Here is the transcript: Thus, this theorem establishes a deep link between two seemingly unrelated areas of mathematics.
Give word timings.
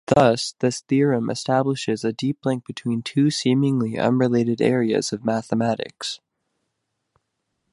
Thus, 0.07 0.55
this 0.57 0.81
theorem 0.81 1.29
establishes 1.29 2.03
a 2.03 2.11
deep 2.11 2.43
link 2.43 2.65
between 2.65 3.03
two 3.03 3.29
seemingly 3.29 3.99
unrelated 3.99 4.59
areas 4.59 5.13
of 5.13 5.23
mathematics. 5.23 6.19